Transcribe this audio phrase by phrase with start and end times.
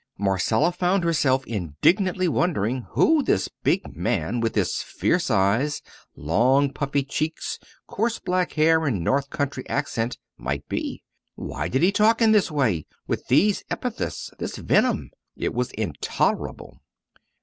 [0.17, 5.83] Marcella found herself indignantly wondering who this big man, with his fierce eyes,
[6.15, 11.03] long, puffy cheeks, coarse black hair, and North country accent, might be.
[11.35, 15.11] Why did he talk in this way, with these epithets, this venom?
[15.37, 16.79] It was intolerable!